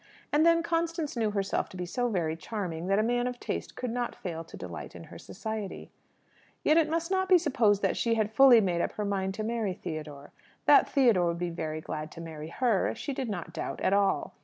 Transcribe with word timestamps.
And 0.33 0.43
then 0.43 0.63
Constance 0.63 1.15
knew 1.15 1.29
herself 1.29 1.69
to 1.69 1.77
be 1.77 1.85
so 1.85 2.09
very 2.09 2.35
charming, 2.35 2.87
that 2.87 2.97
a 2.97 3.03
man 3.03 3.27
of 3.27 3.39
taste 3.39 3.75
could 3.75 3.91
not 3.91 4.15
fail 4.15 4.43
to 4.43 4.57
delight 4.57 4.95
in 4.95 5.03
her 5.13 5.19
society. 5.19 5.91
Yet 6.63 6.77
it 6.77 6.89
must 6.89 7.11
not 7.11 7.29
be 7.29 7.37
supposed 7.37 7.83
that 7.83 7.95
she 7.95 8.15
had 8.15 8.33
fully 8.33 8.61
made 8.61 8.81
up 8.81 8.93
her 8.93 9.05
mind 9.05 9.35
to 9.35 9.43
marry 9.43 9.75
Theodore. 9.75 10.31
That 10.65 10.89
Theodore 10.89 11.27
would 11.27 11.37
be 11.37 11.51
very 11.51 11.81
glad 11.81 12.11
to 12.13 12.19
marry 12.19 12.47
her 12.49 12.95
she 12.95 13.13
did 13.13 13.29
not 13.29 13.53
doubt 13.53 13.79
at 13.81 13.93
all. 13.93 14.33